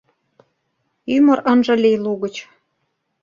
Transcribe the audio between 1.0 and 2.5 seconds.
Ӱмыр ынже лий лугыч